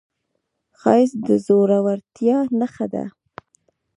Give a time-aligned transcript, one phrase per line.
[0.79, 3.05] ښایست د زړورتیا نښه ده